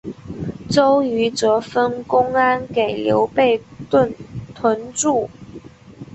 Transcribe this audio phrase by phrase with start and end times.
[0.67, 5.29] 周瑜则分公安给刘备屯驻。